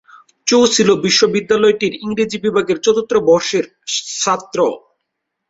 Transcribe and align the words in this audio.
চো 0.47 0.59
ছিল 0.73 0.89
বিশ্ববিদ্যালয়টির 1.05 1.93
ইংরেজি 2.05 2.37
বিভাগের 2.45 2.77
চতুর্থ 2.85 3.11
বর্ষের 3.29 3.65
ছাত্র। 4.21 4.59